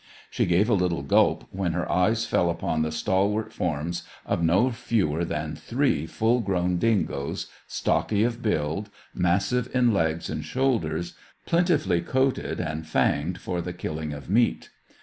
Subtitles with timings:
[0.31, 4.71] She gave a little gulp when her eyes fell upon the stalwart forms of no
[4.71, 11.13] fewer than three full grown dingoes, stocky of build, massive in legs and shoulders,
[11.45, 14.71] plentifully coated, and fanged for the killing of meat.